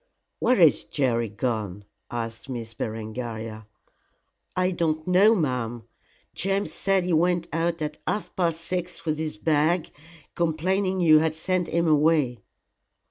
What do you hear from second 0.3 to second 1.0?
"Where is